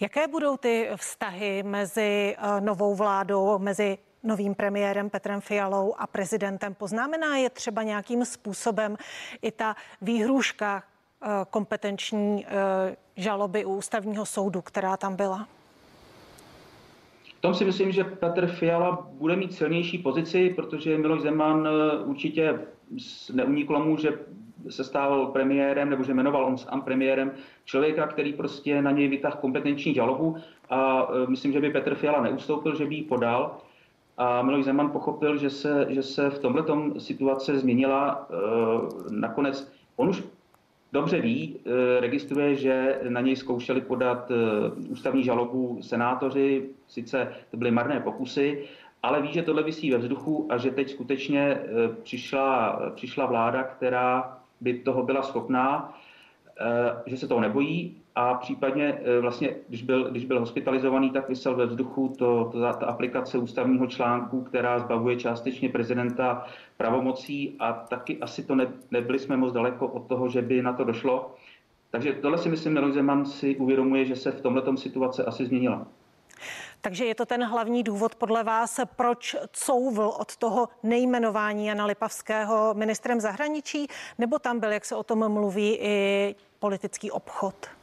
Jaké 0.00 0.28
budou 0.28 0.56
ty 0.56 0.88
vztahy 0.96 1.62
mezi 1.62 2.36
eh, 2.38 2.60
novou 2.60 2.94
vládou, 2.94 3.58
mezi 3.58 3.98
novým 4.22 4.54
premiérem 4.54 5.10
Petrem 5.10 5.40
Fialou 5.40 5.94
a 5.98 6.06
prezidentem? 6.06 6.74
Poznamená 6.74 7.36
je 7.36 7.50
třeba 7.50 7.82
nějakým 7.82 8.24
způsobem 8.24 8.96
i 9.42 9.50
ta 9.50 9.76
výhruška 10.02 10.82
eh, 11.22 11.28
kompetenční 11.50 12.46
eh, 12.46 12.96
žaloby 13.16 13.64
u 13.64 13.74
ústavního 13.74 14.26
soudu, 14.26 14.62
která 14.62 14.96
tam 14.96 15.16
byla? 15.16 15.48
Tom 17.48 17.54
si 17.54 17.64
myslím, 17.64 17.92
že 17.92 18.04
Petr 18.04 18.46
Fiala 18.46 19.08
bude 19.12 19.36
mít 19.36 19.52
silnější 19.52 19.98
pozici, 19.98 20.52
protože 20.56 20.98
Miloš 20.98 21.20
Zeman 21.20 21.68
určitě 22.04 22.60
neuniklo 23.32 23.84
mu, 23.84 23.96
že 23.96 24.18
se 24.68 24.84
stával 24.84 25.26
premiérem, 25.26 25.90
nebo 25.90 26.04
že 26.04 26.14
jmenoval 26.14 26.44
on 26.44 26.58
sám 26.58 26.82
premiérem 26.82 27.32
člověka, 27.64 28.06
který 28.06 28.32
prostě 28.32 28.82
na 28.82 28.90
něj 28.90 29.08
vytáhl 29.08 29.36
kompetenční 29.40 29.94
žalobu 29.94 30.36
a 30.70 31.08
e, 31.12 31.30
myslím, 31.30 31.52
že 31.52 31.60
by 31.60 31.70
Petr 31.70 31.94
Fiala 31.94 32.22
neustoupil, 32.22 32.74
že 32.74 32.86
by 32.86 32.94
ji 32.94 33.02
podal. 33.02 33.56
A 34.16 34.42
Miloš 34.42 34.64
Zeman 34.64 34.90
pochopil, 34.90 35.36
že 35.36 35.50
se, 35.50 35.86
že 35.88 36.02
se 36.02 36.30
v 36.30 36.38
tomhle 36.38 36.64
situace 36.98 37.58
změnila. 37.58 38.28
E, 38.30 38.34
nakonec 39.10 39.72
on 39.96 40.08
už 40.08 40.22
dobře 40.92 41.20
ví, 41.20 41.56
e, 41.56 42.00
registruje, 42.00 42.54
že 42.54 43.00
na 43.08 43.20
něj 43.20 43.36
zkoušeli 43.36 43.80
podat 43.80 44.32
ústavní 44.88 45.24
žalobu 45.24 45.78
senátoři, 45.82 46.68
sice 46.88 47.32
to 47.50 47.56
byly 47.56 47.70
marné 47.70 48.00
pokusy, 48.00 48.64
ale 49.02 49.22
ví, 49.22 49.32
že 49.32 49.42
tohle 49.42 49.62
vysí 49.62 49.90
ve 49.90 49.98
vzduchu 49.98 50.46
a 50.50 50.56
že 50.56 50.70
teď 50.70 50.90
skutečně 50.90 51.60
přišla, 52.02 52.80
přišla 52.94 53.26
vláda, 53.26 53.62
která 53.62 54.38
by 54.60 54.78
toho 54.78 55.02
byla 55.02 55.22
schopná, 55.22 55.98
eh, 56.60 57.02
že 57.06 57.16
se 57.16 57.28
toho 57.28 57.40
nebojí 57.40 57.96
a 58.18 58.34
případně 58.34 58.98
eh, 59.04 59.20
vlastně, 59.20 59.54
když 59.68 59.82
byl, 59.82 60.10
když 60.10 60.24
byl 60.24 60.40
hospitalizovaný, 60.40 61.10
tak 61.10 61.28
vysel 61.28 61.56
ve 61.56 61.66
vzduchu 61.66 62.14
to, 62.18 62.48
to, 62.52 62.60
ta 62.60 62.86
aplikace 62.86 63.38
ústavního 63.38 63.86
článku, 63.86 64.42
která 64.42 64.78
zbavuje 64.78 65.16
částečně 65.16 65.68
prezidenta 65.68 66.46
pravomocí 66.76 67.56
a 67.58 67.72
taky 67.72 68.18
asi 68.18 68.42
to 68.42 68.54
ne, 68.54 68.66
nebyli 68.90 69.18
jsme 69.18 69.36
moc 69.36 69.52
daleko 69.52 69.86
od 69.86 70.06
toho, 70.06 70.28
že 70.28 70.42
by 70.42 70.62
na 70.62 70.72
to 70.72 70.84
došlo. 70.84 71.34
Takže 71.90 72.12
tohle 72.12 72.38
si 72.38 72.48
myslím, 72.48 72.72
Miloš 72.72 72.94
Zeman 72.94 73.26
si 73.26 73.56
uvědomuje, 73.56 74.04
že 74.04 74.16
se 74.16 74.30
v 74.30 74.40
tomto 74.40 74.76
situace 74.76 75.24
asi 75.24 75.46
změnila. 75.46 75.86
Takže 76.80 77.04
je 77.04 77.14
to 77.14 77.26
ten 77.26 77.44
hlavní 77.44 77.82
důvod 77.82 78.14
podle 78.14 78.44
vás, 78.44 78.80
proč 78.96 79.36
couvl 79.52 80.12
od 80.20 80.36
toho 80.36 80.68
nejmenování 80.82 81.66
Jana 81.66 81.86
Lipavského 81.86 82.74
ministrem 82.74 83.20
zahraničí, 83.20 83.86
nebo 84.18 84.38
tam 84.38 84.60
byl, 84.60 84.72
jak 84.72 84.84
se 84.84 84.96
o 84.96 85.02
tom 85.02 85.32
mluví, 85.32 85.78
i 85.80 86.34
politický 86.58 87.10
obchod? 87.10 87.77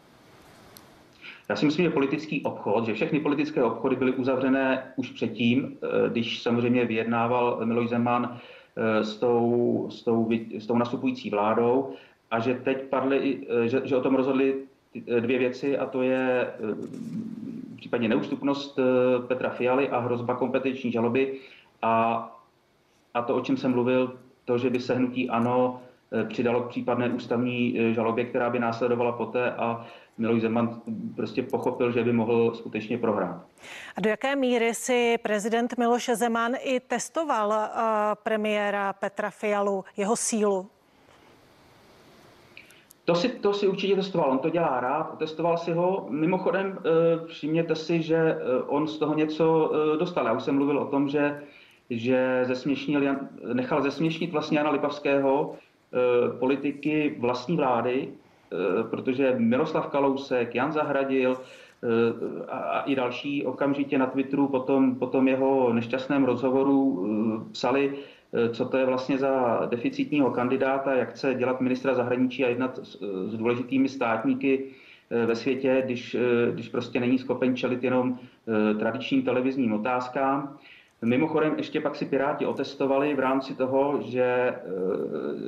Já 1.49 1.55
si 1.55 1.65
myslím, 1.65 1.85
že 1.85 1.89
politický 1.89 2.43
obchod, 2.43 2.85
že 2.85 2.93
všechny 2.93 3.19
politické 3.19 3.63
obchody 3.63 3.95
byly 3.95 4.11
uzavřené 4.11 4.93
už 4.95 5.11
předtím, 5.11 5.77
eh, 5.83 6.09
když 6.09 6.41
samozřejmě 6.41 6.85
vyjednával 6.85 7.61
Miloš 7.65 7.89
Zeman 7.89 8.37
eh, 8.77 9.03
s 9.03 9.17
tou, 9.17 9.87
s 9.91 10.03
tou, 10.03 10.29
s 10.59 10.67
tou 10.67 10.77
nastupující 10.77 11.29
vládou 11.29 11.93
a 12.31 12.39
že 12.39 12.53
teď 12.53 12.83
padly, 12.83 13.47
eh, 13.49 13.67
že, 13.67 13.81
že 13.83 13.95
o 13.95 14.01
tom 14.01 14.15
rozhodli 14.15 14.55
dvě 15.19 15.39
věci 15.39 15.77
a 15.77 15.85
to 15.85 16.01
je 16.01 16.53
případně 17.75 18.09
neústupnost 18.09 18.79
Petra 19.27 19.49
Fialy 19.49 19.89
a 19.89 19.99
hrozba 19.99 20.35
kompetenční 20.35 20.91
žaloby 20.91 21.39
a, 21.81 22.23
a 23.13 23.21
to, 23.21 23.35
o 23.35 23.41
čem 23.41 23.57
jsem 23.57 23.71
mluvil, 23.71 24.17
to, 24.45 24.57
že 24.57 24.69
by 24.69 24.79
se 24.79 24.95
hnutí 24.95 25.29
ANO 25.29 25.81
přidalo 26.27 26.61
k 26.61 26.69
případné 26.69 27.09
ústavní 27.09 27.79
eh, 27.79 27.93
žalobě, 27.93 28.25
která 28.25 28.49
by 28.49 28.59
následovala 28.59 29.11
poté 29.11 29.51
a 29.51 29.85
Miloš 30.17 30.41
Zeman 30.41 30.81
prostě 31.15 31.43
pochopil, 31.43 31.91
že 31.91 32.03
by 32.03 32.13
mohl 32.13 32.55
skutečně 32.55 32.97
prohrát. 32.97 33.45
A 33.97 34.01
do 34.01 34.09
jaké 34.09 34.35
míry 34.35 34.73
si 34.73 35.17
prezident 35.21 35.77
Miloš 35.77 36.09
Zeman 36.13 36.55
i 36.63 36.79
testoval 36.79 37.49
uh, 37.49 37.55
premiéra 38.23 38.93
Petra 38.93 39.29
Fialu, 39.29 39.83
jeho 39.97 40.15
sílu? 40.15 40.69
To 43.05 43.15
si, 43.15 43.29
to 43.29 43.53
si 43.53 43.67
určitě 43.67 43.95
testoval, 43.95 44.31
on 44.31 44.39
to 44.39 44.49
dělá 44.49 44.79
rád, 44.79 45.17
testoval 45.17 45.57
si 45.57 45.71
ho. 45.71 46.07
Mimochodem, 46.09 46.77
e, 46.77 47.27
všimněte 47.27 47.75
si, 47.75 48.01
že 48.01 48.37
on 48.67 48.87
z 48.87 48.97
toho 48.97 49.13
něco 49.13 49.71
e, 49.73 49.97
dostal. 49.97 50.25
Já 50.25 50.33
už 50.33 50.43
jsem 50.43 50.55
mluvil 50.55 50.79
o 50.79 50.85
tom, 50.85 51.09
že, 51.09 51.43
že 51.89 52.41
zesměšnil, 52.43 53.15
nechal 53.53 53.81
zesměšnit 53.81 54.31
vlastně 54.31 54.57
Jana 54.57 54.69
Lipavského 54.71 55.55
politiky 56.39 57.15
vlastní 57.19 57.55
vlády, 57.57 58.09
protože 58.89 59.35
Miroslav 59.37 59.87
Kalousek, 59.87 60.55
Jan 60.55 60.71
Zahradil 60.71 61.37
a, 62.47 62.57
a 62.57 62.81
i 62.81 62.95
další 62.95 63.45
okamžitě 63.45 63.97
na 63.97 64.05
Twitteru 64.05 64.47
po 64.47 64.59
tom, 64.59 64.95
po 64.95 65.07
tom 65.07 65.27
jeho 65.27 65.73
nešťastném 65.73 66.25
rozhovoru 66.25 67.07
psali, 67.51 67.93
Eh, 68.35 68.49
co 68.49 68.65
to 68.65 68.77
je 68.77 68.85
vlastně 68.85 69.17
za 69.17 69.65
deficitního 69.69 70.31
kandidáta, 70.31 70.93
jak 70.93 71.09
chce 71.09 71.33
dělat 71.33 71.61
ministra 71.61 71.93
zahraničí 71.93 72.45
a 72.45 72.49
jednat 72.49 72.79
s, 72.83 72.97
s 73.27 73.37
důležitými 73.37 73.89
státníky 73.89 74.65
eh, 75.09 75.25
ve 75.25 75.35
světě, 75.35 75.81
když, 75.85 76.15
eh, 76.15 76.51
když 76.51 76.69
prostě 76.69 76.99
není 76.99 77.17
schopen 77.19 77.55
čelit 77.55 77.83
jenom 77.83 78.19
tradičním 78.79 79.21
televizním 79.21 79.73
otázkám. 79.73 80.57
Mimochodem, 81.01 81.53
ještě 81.57 81.81
pak 81.81 81.95
si 81.95 82.05
Piráti 82.05 82.45
otestovali 82.45 83.13
v 83.13 83.19
rámci 83.19 83.55
toho, 83.55 84.01
že 84.01 84.53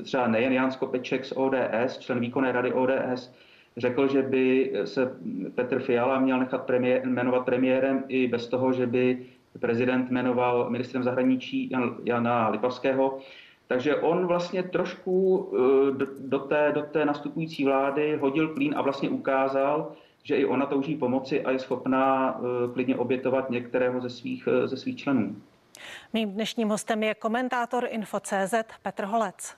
třeba 0.03 0.27
nejen 0.27 0.53
Jan 0.53 0.71
Skopeček 0.71 1.25
z 1.25 1.33
ODS, 1.35 1.97
člen 1.99 2.19
výkonné 2.19 2.51
rady 2.51 2.73
ODS, 2.73 3.33
řekl, 3.77 4.07
že 4.07 4.21
by 4.21 4.73
se 4.85 5.11
Petr 5.55 5.79
Fiala 5.79 6.19
měl 6.19 6.39
nechat 6.39 6.65
premiér, 6.65 7.05
jmenovat 7.05 7.45
premiérem 7.45 8.03
i 8.07 8.27
bez 8.27 8.47
toho, 8.47 8.73
že 8.73 8.87
by 8.87 9.25
prezident 9.59 10.11
jmenoval 10.11 10.69
ministrem 10.69 11.03
zahraničí 11.03 11.71
Jana 12.03 12.49
Lipavského. 12.49 13.19
Takže 13.67 13.95
on 13.95 14.27
vlastně 14.27 14.63
trošku 14.63 15.47
eh, 15.55 16.05
do 16.19 16.39
té, 16.39 16.71
do 16.75 16.81
té 16.81 17.05
nastupující 17.05 17.65
vlády 17.65 18.17
hodil 18.21 18.53
klín 18.53 18.73
a 18.77 18.81
vlastně 18.81 19.09
ukázal, 19.09 19.91
že 20.23 20.35
i 20.35 20.45
ona 20.45 20.65
touží 20.65 20.95
pomoci 20.95 21.43
a 21.43 21.51
je 21.51 21.59
schopná 21.59 22.35
eh, 22.39 22.73
klidně 22.73 22.95
obětovat 22.95 23.49
některého 23.49 24.01
ze 24.01 24.09
svých, 24.09 24.47
eh, 24.47 24.67
ze 24.67 24.77
svých 24.77 24.97
členů. 24.97 25.35
Mým 26.13 26.31
dnešním 26.31 26.69
hostem 26.69 27.03
je 27.03 27.15
komentátor 27.15 27.87
Info.cz 27.89 28.53
Petr 28.81 29.03
Holec. 29.03 29.55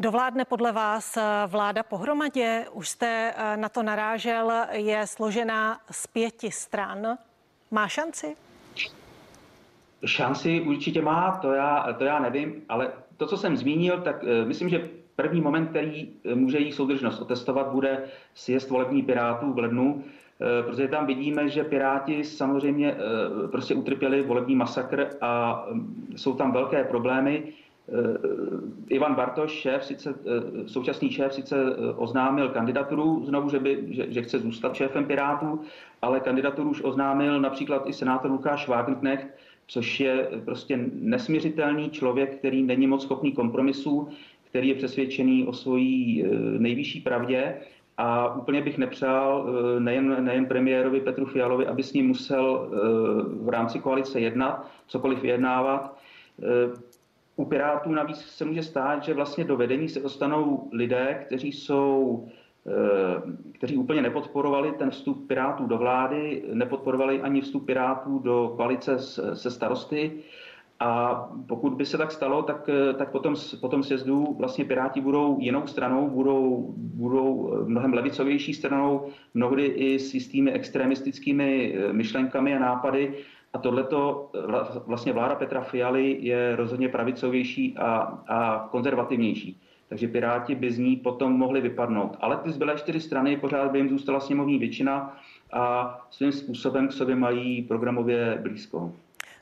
Dovládne 0.00 0.44
podle 0.44 0.72
vás 0.72 1.18
vláda 1.46 1.82
pohromadě? 1.82 2.66
Už 2.72 2.88
jste 2.88 3.34
na 3.56 3.68
to 3.68 3.82
narážel, 3.82 4.52
je 4.72 5.06
složená 5.06 5.80
z 5.90 6.06
pěti 6.06 6.50
stran. 6.50 7.18
Má 7.70 7.88
šanci? 7.88 8.36
Šanci 10.06 10.60
určitě 10.60 11.02
má, 11.02 11.38
to 11.42 11.52
já, 11.52 11.92
to 11.98 12.04
já 12.04 12.18
nevím, 12.18 12.62
ale 12.68 12.92
to, 13.16 13.26
co 13.26 13.36
jsem 13.36 13.56
zmínil, 13.56 14.00
tak 14.00 14.24
myslím, 14.46 14.68
že 14.68 14.88
první 15.16 15.40
moment, 15.40 15.66
který 15.66 16.08
eh, 16.24 16.34
může 16.34 16.58
jejich 16.58 16.74
soudržnost 16.74 17.22
otestovat, 17.22 17.72
bude 17.72 18.02
sjezd 18.34 18.70
volební 18.70 19.02
pirátů 19.02 19.52
v 19.52 19.58
lednu, 19.58 19.94
uh, 19.94 20.66
protože 20.66 20.88
tam 20.88 21.06
vidíme, 21.06 21.48
že 21.48 21.64
Piráti 21.64 22.24
samozřejmě 22.24 22.92
uh, 22.92 23.50
prostě 23.50 23.74
utrpěli 23.74 24.22
volební 24.22 24.56
masakr 24.56 25.08
a 25.20 25.64
um, 25.66 26.12
jsou 26.16 26.34
tam 26.34 26.52
velké 26.52 26.84
problémy. 26.84 27.42
Ivan 28.88 29.14
Bartoš, 29.14 29.52
šéf, 29.52 29.84
sice, 29.84 30.14
současný 30.66 31.10
šéf, 31.10 31.34
sice 31.34 31.56
oznámil 31.96 32.48
kandidaturu 32.48 33.24
znovu, 33.24 33.50
že, 33.50 33.58
by, 33.58 33.84
že, 33.90 34.06
že 34.08 34.22
chce 34.22 34.38
zůstat 34.38 34.74
šéfem 34.74 35.04
Pirátů, 35.04 35.60
ale 36.02 36.20
kandidaturu 36.20 36.70
už 36.70 36.82
oznámil 36.84 37.40
například 37.40 37.86
i 37.86 37.92
senátor 37.92 38.30
Lukáš 38.30 38.68
Wagenknecht, 38.68 39.26
což 39.66 40.00
je 40.00 40.28
prostě 40.44 40.78
nesměřitelný 40.92 41.90
člověk, 41.90 42.36
který 42.36 42.62
není 42.62 42.86
moc 42.86 43.02
schopný 43.02 43.32
kompromisů, 43.32 44.08
který 44.56 44.68
je 44.68 44.74
přesvědčený 44.74 45.46
o 45.46 45.52
svojí 45.52 46.24
e, 46.24 46.28
nejvyšší 46.58 47.00
pravdě 47.00 47.54
a 47.96 48.34
úplně 48.34 48.62
bych 48.62 48.78
nepřál 48.78 49.48
e, 49.76 49.80
nejen, 49.80 50.24
nejen 50.24 50.46
premiérovi 50.46 51.00
Petru 51.00 51.26
Fialovi, 51.26 51.66
aby 51.66 51.82
s 51.82 51.92
ním 51.92 52.06
musel 52.06 52.70
e, 52.72 52.76
v 53.44 53.48
rámci 53.48 53.78
koalice 53.78 54.20
jednat, 54.20 54.66
cokoliv 54.86 55.22
vyjednávat. 55.22 55.98
U 57.36 57.44
Pirátů 57.44 57.92
navíc 57.92 58.16
se 58.16 58.44
může 58.44 58.62
stát, 58.62 59.04
že 59.04 59.14
vlastně 59.14 59.44
do 59.44 59.56
vedení 59.56 59.88
se 59.88 60.00
dostanou 60.00 60.68
lidé, 60.72 61.24
kteří 61.26 61.52
jsou 61.52 62.24
Eh, 62.68 63.22
kteří 63.52 63.76
úplně 63.76 64.02
nepodporovali 64.02 64.72
ten 64.72 64.90
vstup 64.90 65.28
Pirátů 65.28 65.66
do 65.66 65.78
vlády, 65.78 66.44
nepodporovali 66.52 67.20
ani 67.20 67.40
vstup 67.40 67.66
Pirátů 67.66 68.18
do 68.18 68.52
koalice 68.56 68.98
se 69.34 69.50
starosty. 69.50 70.12
A 70.80 71.14
pokud 71.48 71.74
by 71.74 71.86
se 71.86 71.98
tak 71.98 72.12
stalo, 72.12 72.42
tak, 72.42 72.68
eh, 72.68 72.94
tak 72.94 73.10
potom, 73.10 73.34
potom 73.60 73.82
sjezdu 73.82 74.36
vlastně 74.38 74.64
Piráti 74.64 75.00
budou 75.00 75.40
jinou 75.40 75.66
stranou, 75.66 76.08
budou, 76.08 76.74
budou 76.76 77.52
eh, 77.52 77.64
mnohem 77.68 77.92
levicovější 77.92 78.54
stranou, 78.54 79.06
mnohdy 79.34 79.64
i 79.64 79.98
s 79.98 80.14
jistými 80.14 80.52
extremistickými 80.52 81.74
myšlenkami 81.92 82.56
a 82.56 82.58
nápady. 82.58 83.14
A 83.52 83.58
tohleto 83.58 84.30
vlastně 84.86 85.12
vláda 85.12 85.34
Petra 85.34 85.60
Fialy 85.60 86.16
je 86.20 86.56
rozhodně 86.56 86.88
pravicovější 86.88 87.78
a, 87.78 87.88
a 88.28 88.68
konzervativnější 88.70 89.60
takže 89.88 90.08
Piráti 90.08 90.54
by 90.54 90.72
z 90.72 90.78
ní 90.78 90.96
potom 90.96 91.32
mohli 91.32 91.60
vypadnout. 91.60 92.16
Ale 92.20 92.36
ty 92.36 92.52
zbylé 92.52 92.76
čtyři 92.76 93.00
strany 93.00 93.36
pořád 93.36 93.70
by 93.70 93.78
jim 93.78 93.88
zůstala 93.88 94.20
sněmovní 94.20 94.58
většina 94.58 95.16
a 95.52 95.96
svým 96.10 96.32
způsobem 96.32 96.88
k 96.88 96.92
sobě 96.92 97.16
mají 97.16 97.62
programově 97.62 98.38
blízko. 98.42 98.92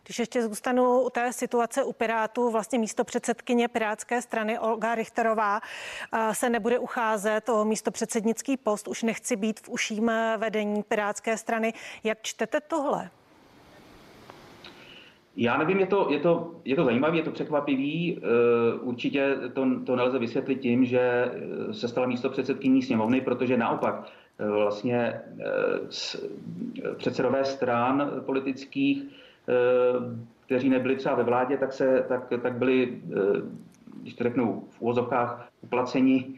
Když 0.04 0.18
ještě 0.18 0.42
zůstanu 0.42 1.00
u 1.00 1.10
té 1.10 1.32
situace 1.32 1.84
u 1.84 1.92
Pirátů, 1.92 2.50
vlastně 2.50 2.78
místo 2.78 3.04
předsedkyně 3.04 3.68
Pirátské 3.68 4.22
strany 4.22 4.58
Olga 4.58 4.94
Richterová 4.94 5.60
eh, 6.12 6.34
se 6.34 6.50
nebude 6.50 6.78
ucházet 6.78 7.48
o 7.48 7.64
místo 7.64 7.90
předsednický 7.90 8.56
post. 8.56 8.88
Už 8.88 9.02
nechci 9.02 9.36
být 9.36 9.60
v 9.60 9.68
uším 9.68 10.10
vedení 10.36 10.82
Pirátské 10.82 11.36
strany. 11.36 11.72
Jak 12.04 12.22
čtete 12.22 12.60
tohle? 12.60 13.10
Já 15.36 15.58
nevím, 15.58 15.80
je 15.80 15.86
to, 15.86 16.06
je 16.10 16.20
to, 16.20 16.54
je 16.64 16.76
to 16.76 16.84
zajímavé, 16.84 17.16
je 17.16 17.22
to 17.22 17.30
překvapivý. 17.30 18.18
Eh, 18.18 18.80
určitě 18.80 19.36
to, 19.52 19.66
to 19.86 19.96
nelze 19.96 20.18
vysvětlit 20.18 20.60
tím, 20.60 20.84
že 20.84 21.00
eh, 21.00 21.74
se 21.74 21.88
stala 21.88 22.06
místo 22.06 22.30
předsedkyní 22.30 22.82
sněmovny, 22.82 23.20
protože 23.20 23.56
naopak 23.56 24.12
eh, 24.38 24.50
vlastně 24.50 25.20
předsedové 26.96 27.44
stran 27.44 28.10
politických, 28.26 29.02
kteří 30.46 30.68
nebyli 30.68 30.96
třeba 30.96 31.14
ve 31.14 31.22
vládě, 31.22 31.56
tak, 31.56 31.72
se, 31.72 32.04
tak, 32.08 32.32
tak 32.42 32.56
byli, 32.56 33.02
když 34.00 34.14
to 34.14 34.24
řeknu 34.24 34.64
v 34.70 34.82
úvozovkách, 34.82 35.48
uplaceni 35.60 36.34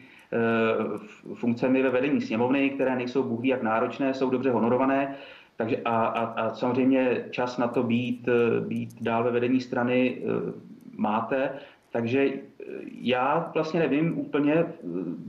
funkcemi 1.33 1.83
ve 1.83 1.89
vedení 1.89 2.21
sněmovny, 2.21 2.69
které 2.69 2.95
nejsou 2.95 3.23
bůh 3.23 3.45
jak 3.45 3.63
náročné, 3.63 4.13
jsou 4.13 4.29
dobře 4.29 4.51
honorované 4.51 5.15
takže 5.57 5.77
a, 5.85 6.05
a, 6.05 6.23
a 6.23 6.55
samozřejmě 6.55 7.25
čas 7.31 7.57
na 7.57 7.67
to 7.67 7.83
být, 7.83 8.29
být 8.59 8.89
dál 9.01 9.23
ve 9.23 9.31
vedení 9.31 9.61
strany 9.61 10.17
eh, 10.17 10.53
máte. 10.95 11.51
Takže 11.91 12.29
eh, 12.29 12.63
já 13.01 13.51
vlastně 13.53 13.79
nevím 13.79 14.19
úplně, 14.19 14.53
eh, 14.53 14.65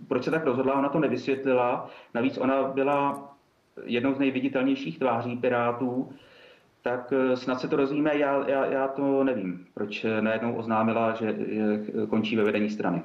proč 0.09 0.25
se 0.25 0.31
tak 0.31 0.45
rozhodla, 0.45 0.75
ona 0.75 0.89
to 0.89 1.01
nevysvětlila. 1.01 1.91
Navíc 2.15 2.39
ona 2.39 2.63
byla 2.63 3.29
jednou 3.85 4.15
z 4.15 4.19
nejviditelnějších 4.19 4.99
tváří 4.99 5.37
Pirátů, 5.37 6.13
tak 6.83 7.13
snad 7.35 7.61
se 7.61 7.69
to 7.69 7.77
rozvíme, 7.77 8.19
já, 8.19 8.49
já, 8.49 8.67
já 8.67 8.89
to 8.89 9.25
nevím, 9.25 9.67
proč 9.75 10.07
najednou 10.21 10.55
oznámila, 10.55 11.15
že 11.15 11.35
končí 12.11 12.37
ve 12.37 12.45
vedení 12.45 12.71
strany. 12.71 13.03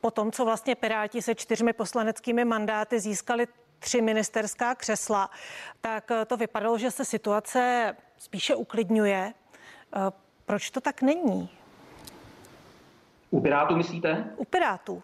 Po 0.00 0.10
tom, 0.10 0.32
co 0.32 0.44
vlastně 0.44 0.74
Piráti 0.74 1.22
se 1.22 1.34
čtyřmi 1.34 1.72
poslaneckými 1.72 2.44
mandáty 2.44 3.00
získali 3.00 3.46
tři 3.78 4.02
ministerská 4.02 4.74
křesla, 4.74 5.30
tak 5.80 6.10
eh, 6.10 6.24
to 6.24 6.36
vypadalo, 6.36 6.78
že 6.78 6.90
se 6.90 7.04
situace 7.04 7.94
spíše 8.18 8.54
uklidňuje. 8.54 9.32
Eh, 9.32 10.10
proč 10.46 10.70
to 10.70 10.80
tak 10.80 11.02
není? 11.02 11.50
U 13.30 13.40
Pirátů 13.40 13.76
myslíte? 13.76 14.24
U 14.36 14.44
Pirátů. 14.44 15.02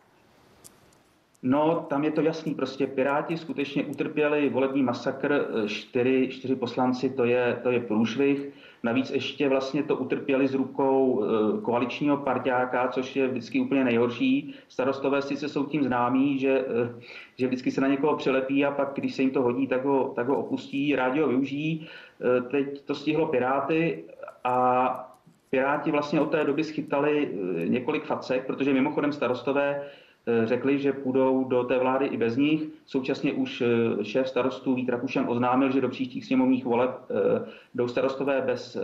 No, 1.46 1.86
tam 1.88 2.04
je 2.04 2.10
to 2.10 2.20
jasný. 2.20 2.54
Prostě 2.54 2.86
Piráti 2.86 3.36
skutečně 3.36 3.84
utrpěli 3.84 4.48
volební 4.48 4.82
masakr. 4.82 5.46
Čtyři, 5.66 6.28
čtyři 6.30 6.56
poslanci, 6.56 7.10
to 7.10 7.24
je, 7.24 7.60
to 7.62 7.70
je 7.70 7.80
průšvih. 7.80 8.52
Navíc 8.82 9.10
ještě 9.10 9.48
vlastně 9.48 9.82
to 9.82 9.96
utrpěli 9.96 10.48
z 10.48 10.54
rukou 10.54 11.24
eh, 11.24 11.60
koaličního 11.60 12.16
partiáka, 12.16 12.88
což 12.88 13.16
je 13.16 13.28
vždycky 13.28 13.60
úplně 13.60 13.84
nejhorší. 13.84 14.54
Starostové 14.68 15.22
sice 15.22 15.48
jsou 15.48 15.64
tím 15.64 15.84
známí, 15.84 16.38
že, 16.38 16.64
eh, 16.68 17.02
že 17.36 17.46
vždycky 17.46 17.70
se 17.70 17.80
na 17.80 17.88
někoho 17.88 18.16
přilepí 18.16 18.64
a 18.64 18.70
pak, 18.70 18.92
když 18.94 19.14
se 19.14 19.22
jim 19.22 19.30
to 19.30 19.42
hodí, 19.42 19.66
tak 19.66 19.84
ho, 19.84 20.12
tak 20.16 20.28
ho 20.28 20.36
opustí, 20.36 20.96
rádi 20.96 21.20
ho 21.20 21.28
využijí. 21.28 21.86
Eh, 22.20 22.40
teď 22.40 22.82
to 22.84 22.94
stihlo 22.94 23.26
Piráty 23.26 24.04
a 24.44 25.10
Piráti 25.50 25.90
vlastně 25.90 26.20
od 26.20 26.30
té 26.30 26.44
doby 26.44 26.64
schytali 26.64 27.30
několik 27.64 28.04
facek, 28.04 28.46
protože 28.46 28.72
mimochodem 28.72 29.12
starostové 29.12 29.80
Eh, 29.80 30.03
řekli, 30.44 30.78
že 30.78 30.92
půjdou 30.92 31.44
do 31.44 31.64
té 31.64 31.78
vlády 31.78 32.06
i 32.06 32.16
bez 32.16 32.36
nich. 32.36 32.62
Současně 32.86 33.32
už 33.32 33.60
eh, 33.60 34.04
šéf 34.04 34.28
starostů 34.28 34.74
Vít 34.74 34.88
Rakušan 34.88 35.24
oznámil, 35.28 35.70
že 35.72 35.80
do 35.80 35.88
příštích 35.88 36.24
sněmovních 36.24 36.64
voleb 36.64 36.90
eh, 36.90 37.14
jdou 37.74 37.88
starostové 37.88 38.40
bez, 38.40 38.76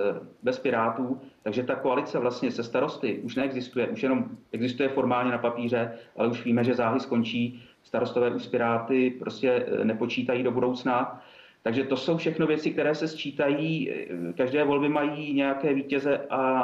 bez 0.42 0.58
pirátů, 0.58 1.20
takže 1.42 1.62
ta 1.62 1.74
koalice 1.74 2.18
vlastně 2.18 2.50
se 2.50 2.62
starosty 2.62 3.18
už 3.18 3.36
neexistuje, 3.36 3.88
už 3.88 4.02
jenom 4.02 4.24
existuje 4.52 4.88
formálně 4.88 5.30
na 5.30 5.38
papíře, 5.38 5.92
ale 6.16 6.28
už 6.28 6.44
víme, 6.44 6.64
že 6.64 6.74
záhy 6.74 7.00
skončí. 7.00 7.62
Starostové 7.82 8.30
už 8.30 8.46
piráty 8.46 9.10
prostě 9.18 9.66
nepočítají 9.84 10.42
do 10.42 10.50
budoucna. 10.50 11.22
Takže 11.62 11.84
to 11.84 11.96
jsou 11.96 12.16
všechno 12.16 12.46
věci, 12.46 12.70
které 12.70 12.94
se 12.94 13.08
sčítají. 13.08 13.92
Každé 14.36 14.64
volby 14.64 14.88
mají 14.88 15.34
nějaké 15.34 15.74
vítěze 15.74 16.18
a, 16.30 16.62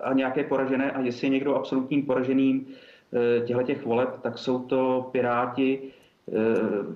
a 0.00 0.12
nějaké 0.12 0.44
poražené 0.44 0.92
a 0.92 1.00
jestli 1.00 1.26
je 1.26 1.30
někdo 1.30 1.54
absolutním 1.54 2.06
poraženým, 2.06 2.66
Eh, 2.66 2.87
těchto 3.46 3.62
těch 3.62 3.84
voleb, 3.84 4.20
tak 4.22 4.38
jsou 4.38 4.58
to 4.58 5.08
Piráti, 5.12 5.82
eh, 5.82 6.32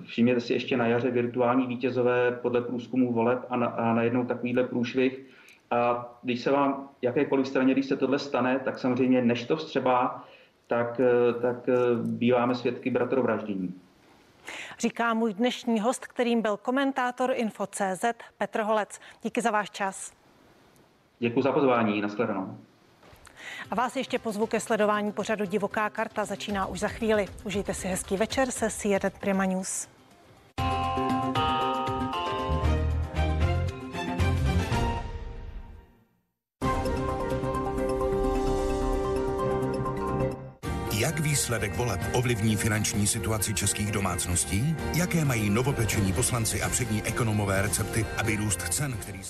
všimněte 0.05 0.41
si 0.41 0.53
ještě 0.53 0.77
na 0.77 0.87
jaře 0.87 1.11
virtuální 1.11 1.67
vítězové 1.67 2.31
podle 2.41 2.61
průzkumu 2.61 3.13
voleb 3.13 3.39
a, 3.49 3.55
na, 3.55 3.67
a 3.67 3.93
najednou 3.93 4.25
takovýhle 4.25 4.63
průšvih. 4.63 5.25
A 5.71 6.11
když 6.23 6.41
se 6.41 6.51
vám 6.51 6.89
jakékoliv 7.01 7.47
straně, 7.47 7.73
když 7.73 7.85
se 7.85 7.97
tohle 7.97 8.19
stane, 8.19 8.59
tak 8.59 8.79
samozřejmě 8.79 9.21
než 9.21 9.43
to 9.47 9.55
vstřebá, 9.57 10.23
tak, 10.67 10.99
eh, 10.99 11.33
tak 11.41 11.69
býváme 12.03 12.55
svědky 12.55 12.89
bratrovraždění. 12.89 13.73
Říká 14.79 15.13
můj 15.13 15.33
dnešní 15.33 15.79
host, 15.79 16.07
kterým 16.07 16.41
byl 16.41 16.57
komentátor 16.57 17.31
Info.cz 17.35 18.05
Petr 18.37 18.61
Holec. 18.61 18.99
Díky 19.23 19.41
za 19.41 19.51
váš 19.51 19.69
čas. 19.69 20.13
Děkuji 21.19 21.41
za 21.41 21.51
pozvání. 21.51 22.01
Nashledanou. 22.01 22.57
A 23.71 23.75
vás 23.75 23.95
ještě 23.95 24.19
pozvu 24.19 24.47
ke 24.47 24.59
sledování 24.59 25.11
pořadu 25.11 25.45
Divoká 25.45 25.89
karta. 25.89 26.25
Začíná 26.25 26.65
už 26.65 26.79
za 26.79 26.87
chvíli. 26.87 27.27
Užijte 27.43 27.73
si 27.73 27.87
hezký 27.87 28.17
večer 28.17 28.51
se 28.51 28.69
CNN 28.69 29.11
Prima 29.19 29.45
News. 29.45 29.87
Jak 41.03 41.19
výsledek 41.19 41.75
voleb 41.75 42.01
ovlivní 42.13 42.55
finanční 42.55 43.07
situaci 43.07 43.53
českých 43.53 43.91
domácností? 43.91 44.75
Jaké 44.95 45.25
mají 45.25 45.49
novopečení 45.49 46.13
poslanci 46.13 46.61
a 46.61 46.69
přední 46.69 47.03
ekonomové 47.03 47.61
recepty, 47.61 48.05
aby 48.17 48.35
růst 48.35 48.61
cen, 48.69 48.97
který 48.97 49.23